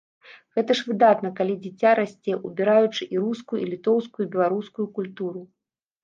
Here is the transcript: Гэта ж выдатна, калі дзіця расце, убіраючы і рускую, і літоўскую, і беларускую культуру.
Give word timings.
Гэта 0.59 0.75
ж 0.77 0.85
выдатна, 0.91 1.29
калі 1.39 1.53
дзіця 1.65 1.91
расце, 1.99 2.33
убіраючы 2.49 3.07
і 3.15 3.21
рускую, 3.25 3.59
і 3.65 3.67
літоўскую, 3.73 4.23
і 4.27 4.31
беларускую 4.37 4.87
культуру. 4.97 5.45